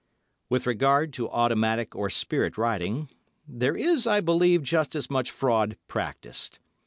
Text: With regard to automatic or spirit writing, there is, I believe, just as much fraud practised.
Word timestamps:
With 0.49 0.65
regard 0.65 1.13
to 1.13 1.29
automatic 1.29 1.95
or 1.95 2.09
spirit 2.09 2.57
writing, 2.57 3.07
there 3.47 3.75
is, 3.77 4.07
I 4.07 4.19
believe, 4.19 4.63
just 4.63 4.95
as 4.95 5.11
much 5.11 5.29
fraud 5.29 5.77
practised. 5.87 6.57